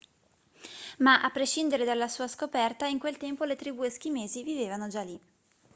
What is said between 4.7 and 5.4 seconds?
già lì